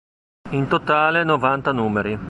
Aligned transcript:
In 0.49 0.67
totale 0.67 1.23
novanta 1.23 1.71
numeri. 1.71 2.17